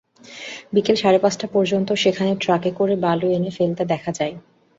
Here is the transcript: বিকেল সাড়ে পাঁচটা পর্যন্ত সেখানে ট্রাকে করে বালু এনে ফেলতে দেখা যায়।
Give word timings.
বিকেল 0.73 0.95
সাড়ে 0.99 1.19
পাঁচটা 1.23 1.47
পর্যন্ত 1.53 1.89
সেখানে 2.03 2.31
ট্রাকে 2.41 2.71
করে 2.79 2.93
বালু 3.03 3.27
এনে 3.31 3.51
ফেলতে 3.57 3.83
দেখা 3.91 4.11
যায়। 4.11 4.33